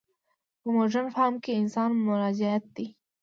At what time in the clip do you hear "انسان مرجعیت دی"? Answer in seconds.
1.61-2.87